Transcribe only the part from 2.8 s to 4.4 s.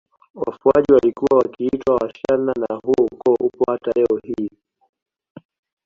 huo ukoo upo hata leo